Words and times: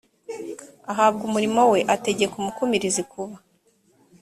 ahabwa 0.91 1.21
umurimo 1.29 1.61
we 1.71 1.79
ategeka 1.95 2.33
umukumirizi 2.37 3.01
kuba 3.11 3.35